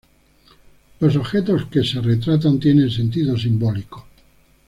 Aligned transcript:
Los 0.99 1.15
objetos 1.15 1.65
que 1.67 1.83
se 1.83 2.01
retratan 2.01 2.59
tienen 2.59 2.89
sentido 2.89 3.37
simbólico. 3.37 4.07